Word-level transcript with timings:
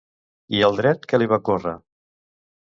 I 0.59 0.63
al 0.67 0.79
dret 0.79 1.05
què 1.11 1.19
li 1.19 1.29
va 1.35 1.39
ocórrer? 1.43 1.75